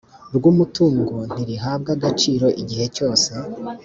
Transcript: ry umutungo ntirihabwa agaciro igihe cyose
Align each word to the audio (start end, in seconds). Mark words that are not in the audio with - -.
ry 0.37 0.45
umutungo 0.51 1.13
ntirihabwa 1.31 1.89
agaciro 1.97 2.47
igihe 2.61 2.85
cyose 2.95 3.29